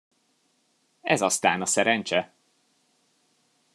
Ez 1.01 1.21
aztán 1.21 1.61
a 1.61 1.65
szerencse! 1.65 2.33